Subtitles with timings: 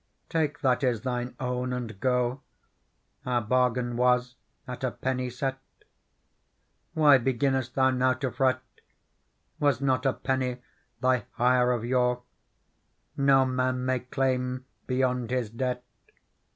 [0.29, 2.41] Take that is thine own and go:
[3.23, 4.35] Our bargain was
[4.67, 5.59] at a penny set.
[6.95, 8.63] Why beginnest thou now to fret?
[9.59, 10.57] Was not a penny
[11.01, 12.23] thy hire of yore?
[13.15, 15.83] No man may claim beyond his debt.